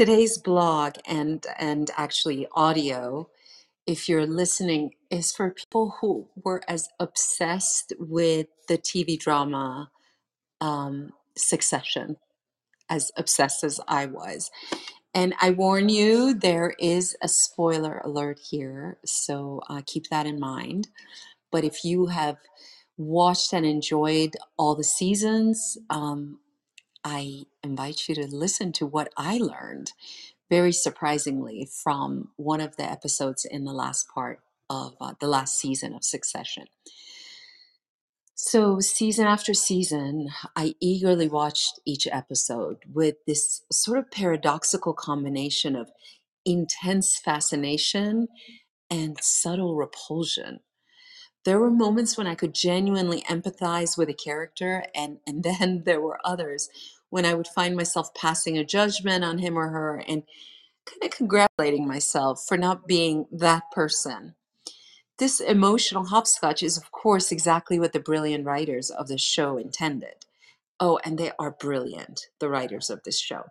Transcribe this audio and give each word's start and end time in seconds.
Today's 0.00 0.38
blog 0.38 0.94
and 1.04 1.44
and 1.58 1.90
actually 1.94 2.46
audio, 2.52 3.28
if 3.86 4.08
you're 4.08 4.26
listening, 4.26 4.92
is 5.10 5.30
for 5.30 5.50
people 5.50 5.96
who 6.00 6.26
were 6.42 6.62
as 6.66 6.88
obsessed 6.98 7.92
with 7.98 8.46
the 8.66 8.78
TV 8.78 9.18
drama 9.18 9.90
um, 10.62 11.10
Succession, 11.36 12.16
as 12.88 13.12
obsessed 13.18 13.62
as 13.62 13.78
I 13.86 14.06
was. 14.06 14.50
And 15.12 15.34
I 15.38 15.50
warn 15.50 15.90
you, 15.90 16.32
there 16.32 16.72
is 16.78 17.14
a 17.20 17.28
spoiler 17.28 17.98
alert 17.98 18.40
here, 18.50 18.96
so 19.04 19.60
uh, 19.68 19.82
keep 19.84 20.08
that 20.08 20.24
in 20.24 20.40
mind. 20.40 20.88
But 21.52 21.62
if 21.62 21.84
you 21.84 22.06
have 22.06 22.38
watched 22.96 23.52
and 23.52 23.66
enjoyed 23.66 24.34
all 24.56 24.74
the 24.74 24.82
seasons, 24.82 25.76
um, 25.90 26.38
I 27.04 27.44
invite 27.62 28.08
you 28.08 28.14
to 28.16 28.26
listen 28.26 28.72
to 28.74 28.86
what 28.86 29.12
I 29.16 29.38
learned 29.38 29.92
very 30.50 30.72
surprisingly 30.72 31.68
from 31.70 32.30
one 32.36 32.60
of 32.60 32.76
the 32.76 32.90
episodes 32.90 33.44
in 33.44 33.64
the 33.64 33.72
last 33.72 34.08
part 34.08 34.40
of 34.68 34.96
uh, 35.00 35.14
the 35.20 35.28
last 35.28 35.58
season 35.58 35.94
of 35.94 36.04
Succession. 36.04 36.66
So, 38.34 38.80
season 38.80 39.26
after 39.26 39.52
season, 39.52 40.30
I 40.56 40.74
eagerly 40.80 41.28
watched 41.28 41.78
each 41.84 42.08
episode 42.10 42.78
with 42.90 43.16
this 43.26 43.62
sort 43.70 43.98
of 43.98 44.10
paradoxical 44.10 44.94
combination 44.94 45.76
of 45.76 45.90
intense 46.46 47.18
fascination 47.18 48.28
and 48.88 49.22
subtle 49.22 49.76
repulsion. 49.76 50.60
There 51.44 51.58
were 51.58 51.70
moments 51.70 52.18
when 52.18 52.26
I 52.26 52.34
could 52.34 52.54
genuinely 52.54 53.22
empathize 53.22 53.96
with 53.96 54.08
a 54.08 54.14
character, 54.14 54.84
and, 54.94 55.18
and 55.26 55.42
then 55.44 55.82
there 55.84 56.00
were 56.00 56.18
others 56.24 56.68
when 57.08 57.24
I 57.24 57.34
would 57.34 57.48
find 57.48 57.76
myself 57.76 58.14
passing 58.14 58.56
a 58.56 58.64
judgment 58.64 59.24
on 59.24 59.38
him 59.38 59.58
or 59.58 59.68
her 59.68 60.02
and 60.06 60.22
kind 60.86 61.02
of 61.04 61.10
congratulating 61.10 61.86
myself 61.86 62.44
for 62.46 62.56
not 62.56 62.86
being 62.86 63.26
that 63.32 63.64
person. 63.72 64.34
This 65.18 65.40
emotional 65.40 66.06
hopscotch 66.06 66.62
is, 66.62 66.78
of 66.78 66.92
course, 66.92 67.30
exactly 67.30 67.78
what 67.78 67.92
the 67.92 68.00
brilliant 68.00 68.46
writers 68.46 68.90
of 68.90 69.08
the 69.08 69.18
show 69.18 69.58
intended. 69.58 70.24
Oh, 70.78 70.98
and 71.04 71.18
they 71.18 71.32
are 71.38 71.50
brilliant, 71.50 72.28
the 72.38 72.48
writers 72.48 72.88
of 72.88 73.02
this 73.02 73.20
show. 73.20 73.44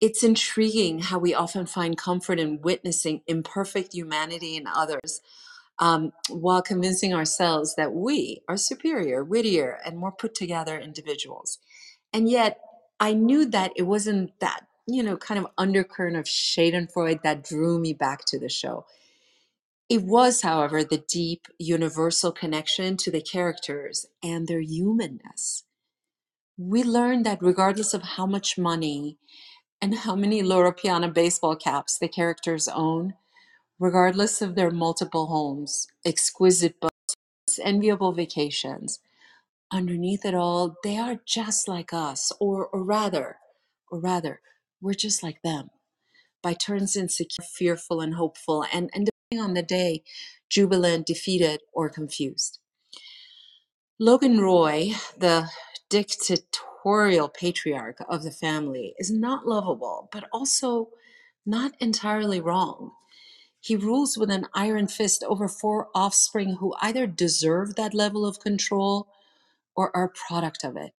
It's 0.00 0.24
intriguing 0.24 0.98
how 0.98 1.18
we 1.18 1.32
often 1.32 1.66
find 1.66 1.96
comfort 1.96 2.40
in 2.40 2.60
witnessing 2.60 3.22
imperfect 3.28 3.94
humanity 3.94 4.56
in 4.56 4.66
others 4.66 5.20
um, 5.78 6.12
while 6.28 6.62
convincing 6.62 7.14
ourselves 7.14 7.74
that 7.76 7.92
we 7.92 8.42
are 8.48 8.56
superior, 8.56 9.24
wittier, 9.24 9.78
and 9.84 9.98
more 9.98 10.12
put 10.12 10.34
together 10.34 10.78
individuals. 10.78 11.58
And 12.12 12.28
yet, 12.28 12.60
I 13.00 13.12
knew 13.12 13.44
that 13.46 13.72
it 13.76 13.82
wasn't 13.82 14.38
that, 14.40 14.60
you 14.86 15.02
know, 15.02 15.16
kind 15.16 15.38
of 15.38 15.50
undercurrent 15.58 16.16
of 16.16 16.26
Schadenfreude 16.26 17.22
that 17.22 17.42
drew 17.42 17.80
me 17.80 17.92
back 17.92 18.24
to 18.26 18.38
the 18.38 18.48
show. 18.48 18.86
It 19.88 20.02
was, 20.04 20.42
however, 20.42 20.82
the 20.82 21.04
deep 21.08 21.46
universal 21.58 22.32
connection 22.32 22.96
to 22.98 23.10
the 23.10 23.20
characters 23.20 24.06
and 24.22 24.46
their 24.46 24.60
humanness. 24.60 25.64
We 26.56 26.84
learned 26.84 27.26
that 27.26 27.42
regardless 27.42 27.94
of 27.94 28.02
how 28.02 28.26
much 28.26 28.56
money 28.56 29.18
and 29.82 29.94
how 29.94 30.14
many 30.14 30.42
Loro 30.42 30.72
Piana 30.72 31.08
baseball 31.08 31.56
caps 31.56 31.98
the 31.98 32.08
characters 32.08 32.68
own, 32.68 33.14
regardless 33.78 34.40
of 34.42 34.54
their 34.54 34.70
multiple 34.70 35.26
homes, 35.26 35.86
exquisite 36.04 36.80
books, 36.80 36.94
enviable 37.62 38.12
vacations, 38.12 39.00
underneath 39.70 40.24
it 40.24 40.34
all, 40.34 40.76
they 40.84 40.96
are 40.96 41.20
just 41.26 41.68
like 41.68 41.92
us, 41.92 42.32
or, 42.40 42.66
or 42.66 42.82
rather, 42.82 43.38
or 43.90 44.00
rather, 44.00 44.40
we're 44.80 44.94
just 44.94 45.22
like 45.22 45.42
them 45.42 45.70
by 46.42 46.52
turns 46.52 46.94
insecure, 46.94 47.44
fearful, 47.44 48.00
and 48.00 48.14
hopeful, 48.14 48.64
and, 48.72 48.90
and 48.94 49.06
depending 49.06 49.44
on 49.44 49.54
the 49.54 49.62
day, 49.62 50.04
jubilant, 50.50 51.06
defeated, 51.06 51.60
or 51.72 51.88
confused. 51.88 52.58
Logan 53.98 54.40
Roy, 54.40 54.92
the 55.16 55.48
dictatorial 55.88 57.28
patriarch 57.28 57.96
of 58.08 58.22
the 58.22 58.30
family, 58.30 58.94
is 58.98 59.10
not 59.10 59.46
lovable, 59.46 60.08
but 60.12 60.28
also 60.32 60.90
not 61.46 61.72
entirely 61.80 62.40
wrong. 62.40 62.92
He 63.64 63.76
rules 63.76 64.18
with 64.18 64.30
an 64.30 64.46
iron 64.52 64.88
fist 64.88 65.24
over 65.24 65.48
four 65.48 65.88
offspring 65.94 66.56
who 66.56 66.74
either 66.82 67.06
deserve 67.06 67.76
that 67.76 67.94
level 67.94 68.26
of 68.26 68.38
control 68.38 69.08
or 69.74 69.90
are 69.96 70.04
a 70.04 70.08
product 70.10 70.64
of 70.64 70.76
it. 70.76 70.92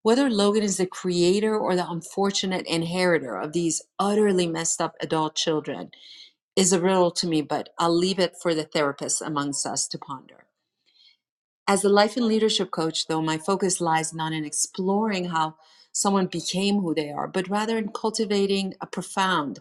Whether 0.00 0.30
Logan 0.30 0.62
is 0.62 0.78
the 0.78 0.86
creator 0.86 1.54
or 1.54 1.76
the 1.76 1.86
unfortunate 1.86 2.66
inheritor 2.66 3.36
of 3.36 3.52
these 3.52 3.82
utterly 3.98 4.46
messed 4.46 4.80
up 4.80 4.96
adult 5.02 5.34
children 5.34 5.90
is 6.56 6.72
a 6.72 6.80
riddle 6.80 7.10
to 7.10 7.26
me, 7.26 7.42
but 7.42 7.74
I'll 7.78 7.94
leave 7.94 8.18
it 8.18 8.36
for 8.40 8.54
the 8.54 8.64
therapists 8.64 9.20
amongst 9.20 9.66
us 9.66 9.86
to 9.88 9.98
ponder. 9.98 10.46
As 11.66 11.84
a 11.84 11.90
life 11.90 12.16
and 12.16 12.24
leadership 12.24 12.70
coach, 12.70 13.06
though, 13.08 13.20
my 13.20 13.36
focus 13.36 13.82
lies 13.82 14.14
not 14.14 14.32
in 14.32 14.46
exploring 14.46 15.26
how 15.26 15.56
someone 15.92 16.26
became 16.26 16.80
who 16.80 16.94
they 16.94 17.10
are, 17.10 17.28
but 17.28 17.50
rather 17.50 17.76
in 17.76 17.90
cultivating 17.92 18.72
a 18.80 18.86
profound 18.86 19.60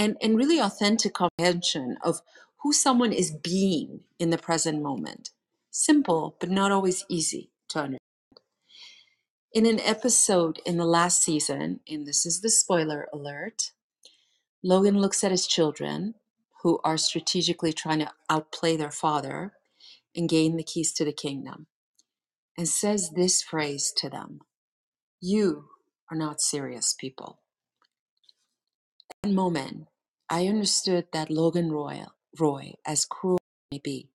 and, 0.00 0.16
and 0.22 0.38
really 0.38 0.58
authentic 0.58 1.12
comprehension 1.12 1.98
of 2.02 2.22
who 2.62 2.72
someone 2.72 3.12
is 3.12 3.30
being 3.30 4.00
in 4.18 4.30
the 4.30 4.38
present 4.38 4.82
moment. 4.82 5.28
Simple, 5.70 6.38
but 6.40 6.50
not 6.50 6.72
always 6.72 7.04
easy 7.10 7.50
to 7.68 7.80
understand. 7.80 8.00
In 9.52 9.66
an 9.66 9.78
episode 9.80 10.58
in 10.64 10.78
the 10.78 10.86
last 10.86 11.22
season, 11.22 11.80
and 11.86 12.06
this 12.06 12.24
is 12.24 12.40
the 12.40 12.48
spoiler 12.48 13.08
alert, 13.12 13.72
Logan 14.64 14.98
looks 14.98 15.22
at 15.22 15.32
his 15.32 15.46
children 15.46 16.14
who 16.62 16.80
are 16.82 16.96
strategically 16.96 17.72
trying 17.72 17.98
to 17.98 18.10
outplay 18.30 18.78
their 18.78 18.90
father 18.90 19.52
and 20.16 20.30
gain 20.30 20.56
the 20.56 20.64
keys 20.64 20.94
to 20.94 21.04
the 21.04 21.12
kingdom 21.12 21.66
and 22.56 22.66
says 22.66 23.10
this 23.14 23.42
phrase 23.42 23.92
to 23.98 24.08
them 24.08 24.40
You 25.20 25.66
are 26.10 26.16
not 26.16 26.40
serious 26.40 26.94
people. 26.98 27.40
At 29.10 29.28
that 29.28 29.34
moment, 29.34 29.88
I 30.30 30.46
understood 30.48 31.08
that 31.12 31.30
Logan 31.30 31.72
Roy, 31.72 32.06
Roy, 32.38 32.74
as 32.86 33.04
cruel 33.06 33.38
as 33.38 33.76
may 33.76 33.80
be, 33.84 34.10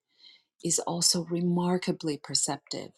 is 0.63 0.79
also 0.79 1.25
remarkably 1.25 2.17
perceptive 2.17 2.91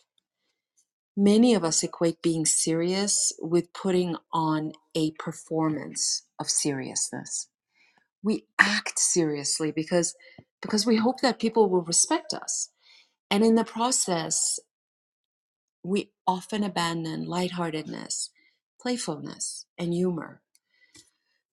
Many 1.17 1.53
of 1.53 1.63
us 1.63 1.83
equate 1.83 2.23
being 2.23 2.45
serious 2.47 3.33
with 3.39 3.73
putting 3.73 4.17
on 4.33 4.73
a 4.95 5.11
performance 5.11 6.23
of 6.39 6.49
seriousness. 6.49 7.49
We 8.23 8.45
act 8.59 8.99
seriously 8.99 9.71
because 9.71 10.15
because 10.61 10.85
we 10.85 10.97
hope 10.97 11.21
that 11.21 11.39
people 11.39 11.69
will 11.69 11.83
respect 11.83 12.33
us. 12.33 12.71
And 13.31 13.43
in 13.45 13.55
the 13.55 13.65
process, 13.65 14.59
we 15.83 16.11
often 16.27 16.63
abandon 16.63 17.25
lightheartedness, 17.25 18.31
playfulness, 18.81 19.65
and 19.77 19.93
humor. 19.93 20.41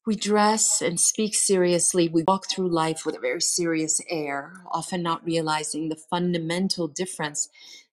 We 0.06 0.16
dress 0.16 0.82
and 0.82 1.00
speak 1.00 1.34
seriously. 1.34 2.08
We 2.08 2.24
walk 2.24 2.50
through 2.50 2.68
life 2.68 3.06
with 3.06 3.16
a 3.16 3.20
very 3.20 3.40
serious 3.40 4.00
air, 4.10 4.52
often 4.70 5.02
not 5.02 5.24
realizing 5.24 5.88
the 5.88 5.96
fundamental 5.96 6.88
difference 6.88 7.48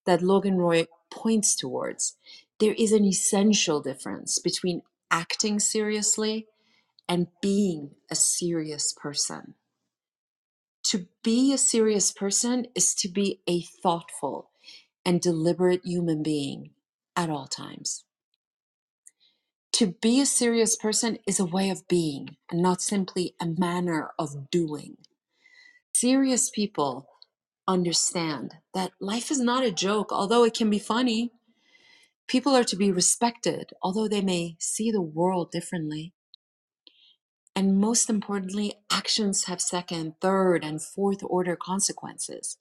that 0.05 0.21
Logan 0.21 0.57
Roy 0.57 0.87
points 1.09 1.55
towards. 1.55 2.17
There 2.59 2.73
is 2.77 2.91
an 2.91 3.05
essential 3.05 3.81
difference 3.81 4.39
between 4.39 4.81
acting 5.09 5.59
seriously 5.59 6.47
and 7.07 7.27
being 7.41 7.91
a 8.09 8.15
serious 8.15 8.93
person. 8.93 9.55
To 10.85 11.07
be 11.23 11.53
a 11.53 11.57
serious 11.57 12.11
person 12.11 12.67
is 12.75 12.93
to 12.95 13.07
be 13.07 13.39
a 13.47 13.61
thoughtful 13.61 14.49
and 15.05 15.21
deliberate 15.21 15.85
human 15.85 16.23
being 16.23 16.71
at 17.15 17.29
all 17.29 17.47
times. 17.47 18.03
To 19.81 19.95
be 19.99 20.21
a 20.21 20.27
serious 20.27 20.75
person 20.75 21.17
is 21.25 21.39
a 21.39 21.43
way 21.43 21.71
of 21.71 21.87
being 21.87 22.37
and 22.51 22.61
not 22.61 22.83
simply 22.83 23.33
a 23.41 23.47
manner 23.47 24.11
of 24.19 24.51
doing. 24.51 24.97
Serious 25.95 26.51
people 26.51 27.07
understand 27.67 28.57
that 28.75 28.91
life 29.01 29.31
is 29.31 29.39
not 29.39 29.63
a 29.63 29.71
joke, 29.71 30.11
although 30.11 30.43
it 30.43 30.53
can 30.53 30.69
be 30.69 30.77
funny. 30.77 31.31
People 32.27 32.55
are 32.55 32.63
to 32.63 32.75
be 32.75 32.91
respected, 32.91 33.71
although 33.81 34.07
they 34.07 34.21
may 34.21 34.55
see 34.59 34.91
the 34.91 35.01
world 35.01 35.49
differently. 35.49 36.13
And 37.55 37.79
most 37.79 38.07
importantly, 38.07 38.75
actions 38.91 39.45
have 39.45 39.59
second, 39.59 40.13
third, 40.21 40.63
and 40.63 40.79
fourth 40.79 41.23
order 41.23 41.55
consequences. 41.55 42.59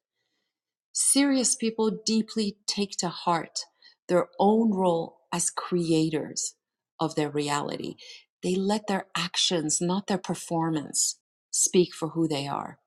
Serious 0.95 1.55
people 1.55 1.91
deeply 1.91 2.57
take 2.67 2.93
to 2.93 3.11
heart 3.11 3.67
their 4.09 4.29
own 4.39 4.73
role 4.73 5.19
as 5.31 5.51
creators 5.51 6.55
of 7.01 7.17
their 7.17 7.31
reality. 7.31 7.97
They 8.43 8.57
let 8.57 8.87
their 8.89 9.07
actions, 9.17 9.81
not 9.81 10.09
their 10.09 10.19
performance, 10.19 11.19
speak 11.51 11.95
for 11.95 12.11
who 12.11 12.29
they 12.29 12.47
are. 12.49 12.79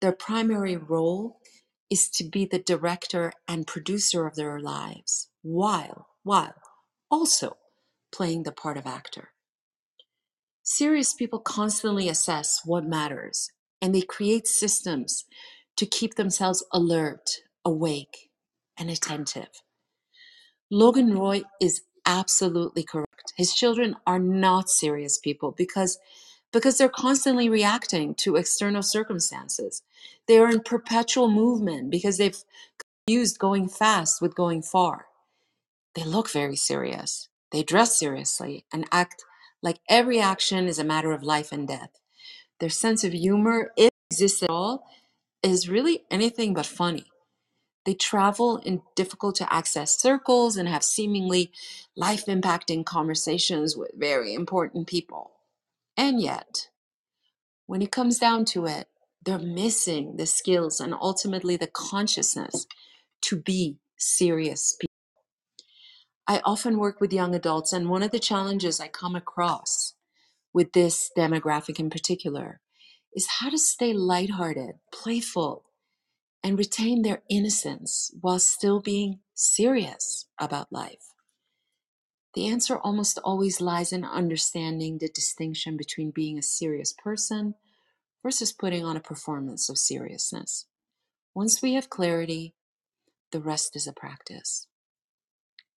Their 0.00 0.12
primary 0.12 0.76
role 0.76 1.38
is 1.90 2.08
to 2.10 2.24
be 2.24 2.44
the 2.46 2.58
director 2.58 3.32
and 3.48 3.66
producer 3.66 4.26
of 4.26 4.36
their 4.36 4.60
lives 4.60 5.28
while 5.42 6.08
while 6.22 6.54
also 7.10 7.56
playing 8.12 8.42
the 8.44 8.52
part 8.52 8.76
of 8.76 8.86
actor. 8.86 9.30
Serious 10.62 11.14
people 11.14 11.40
constantly 11.40 12.08
assess 12.08 12.60
what 12.64 12.84
matters 12.86 13.50
and 13.82 13.94
they 13.94 14.02
create 14.02 14.46
systems 14.46 15.24
to 15.76 15.86
keep 15.86 16.16
themselves 16.16 16.64
alert, 16.72 17.28
awake, 17.64 18.30
and 18.78 18.90
attentive. 18.90 19.48
Logan 20.70 21.14
Roy 21.14 21.42
is 21.60 21.82
absolutely 22.06 22.84
correct. 22.84 23.09
His 23.36 23.54
children 23.54 23.96
are 24.06 24.18
not 24.18 24.70
serious 24.70 25.18
people 25.18 25.52
because 25.52 25.98
because 26.52 26.78
they're 26.78 26.88
constantly 26.88 27.48
reacting 27.48 28.14
to 28.16 28.36
external 28.36 28.82
circumstances. 28.82 29.82
They 30.26 30.38
are 30.38 30.50
in 30.50 30.60
perpetual 30.60 31.30
movement 31.30 31.90
because 31.90 32.18
they've 32.18 32.42
confused 33.06 33.38
going 33.38 33.68
fast 33.68 34.20
with 34.20 34.34
going 34.34 34.62
far. 34.62 35.06
They 35.94 36.04
look 36.04 36.30
very 36.30 36.56
serious. 36.56 37.28
They 37.52 37.62
dress 37.62 37.98
seriously 37.98 38.64
and 38.72 38.84
act 38.92 39.24
like 39.62 39.78
every 39.88 40.20
action 40.20 40.66
is 40.66 40.78
a 40.78 40.84
matter 40.84 41.12
of 41.12 41.22
life 41.22 41.52
and 41.52 41.68
death. 41.68 41.90
Their 42.58 42.68
sense 42.68 43.04
of 43.04 43.12
humor, 43.12 43.72
if 43.76 43.86
it 43.86 43.92
exists 44.10 44.42
at 44.42 44.50
all, 44.50 44.86
is 45.42 45.68
really 45.68 46.04
anything 46.10 46.54
but 46.54 46.66
funny. 46.66 47.06
They 47.86 47.94
travel 47.94 48.58
in 48.58 48.82
difficult 48.94 49.36
to 49.36 49.52
access 49.52 50.00
circles 50.00 50.56
and 50.56 50.68
have 50.68 50.84
seemingly 50.84 51.52
life 51.96 52.26
impacting 52.26 52.84
conversations 52.84 53.76
with 53.76 53.92
very 53.96 54.34
important 54.34 54.86
people. 54.86 55.32
And 55.96 56.20
yet, 56.20 56.68
when 57.66 57.82
it 57.82 57.92
comes 57.92 58.18
down 58.18 58.44
to 58.46 58.66
it, 58.66 58.88
they're 59.24 59.38
missing 59.38 60.16
the 60.16 60.26
skills 60.26 60.80
and 60.80 60.94
ultimately 60.94 61.56
the 61.56 61.66
consciousness 61.66 62.66
to 63.22 63.36
be 63.36 63.78
serious 63.96 64.76
people. 64.78 64.90
I 66.26 66.40
often 66.44 66.78
work 66.78 67.00
with 67.00 67.12
young 67.12 67.34
adults, 67.34 67.72
and 67.72 67.88
one 67.88 68.02
of 68.02 68.12
the 68.12 68.18
challenges 68.18 68.78
I 68.78 68.88
come 68.88 69.16
across 69.16 69.94
with 70.52 70.72
this 70.72 71.10
demographic 71.16 71.80
in 71.80 71.90
particular 71.90 72.60
is 73.12 73.26
how 73.40 73.50
to 73.50 73.58
stay 73.58 73.92
lighthearted, 73.92 74.76
playful, 74.92 75.64
and 76.42 76.58
retain 76.58 77.02
their 77.02 77.22
innocence 77.28 78.10
while 78.20 78.38
still 78.38 78.80
being 78.80 79.20
serious 79.34 80.26
about 80.38 80.72
life. 80.72 81.12
The 82.34 82.46
answer 82.46 82.78
almost 82.78 83.18
always 83.24 83.60
lies 83.60 83.92
in 83.92 84.04
understanding 84.04 84.98
the 84.98 85.08
distinction 85.08 85.76
between 85.76 86.12
being 86.12 86.38
a 86.38 86.42
serious 86.42 86.92
person 86.92 87.54
versus 88.22 88.52
putting 88.52 88.84
on 88.84 88.96
a 88.96 89.00
performance 89.00 89.68
of 89.68 89.78
seriousness. 89.78 90.66
Once 91.34 91.60
we 91.60 91.74
have 91.74 91.90
clarity, 91.90 92.54
the 93.32 93.40
rest 93.40 93.74
is 93.74 93.86
a 93.86 93.92
practice. 93.92 94.66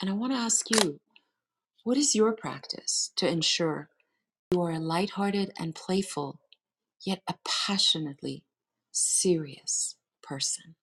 And 0.01 0.11
I 0.11 0.15
want 0.15 0.33
to 0.33 0.39
ask 0.39 0.69
you 0.71 1.01
what 1.85 1.97
is 1.97 2.15
your 2.15 2.33
practice 2.33 3.13
to 3.17 3.29
ensure 3.29 3.89
you 4.53 4.61
are 4.61 4.73
a 4.73 4.79
lighthearted 4.79 5.53
and 5.59 5.75
playful, 5.75 6.39
yet 7.05 7.23
a 7.27 7.35
passionately 7.45 8.45
serious 8.91 9.97
person? 10.33 10.75